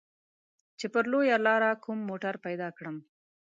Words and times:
چې 0.79 0.85
پر 0.93 1.03
لويه 1.11 1.37
لاره 1.45 1.69
کوم 1.83 1.99
موټر 2.09 2.33
پيدا 2.45 2.67
کړم. 2.77 2.95